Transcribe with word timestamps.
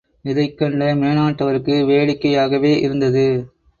இதைக் 0.21 0.57
கண்ட 0.57 0.95
மேனாட்டவருக்கு 0.95 1.75
வேடிக்கையாகவே 1.85 2.79
இருந்தது. 2.79 3.25